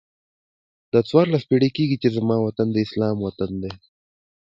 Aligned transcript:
دا 0.91 0.99
څوارلس 1.09 1.43
پیړۍ 1.49 1.69
کېږي 1.77 1.97
چې 2.01 2.09
زما 2.17 2.35
وطن 2.45 2.67
د 2.71 2.77
اسلام 2.85 3.17
وطن 3.25 3.51
دی. 3.61 3.71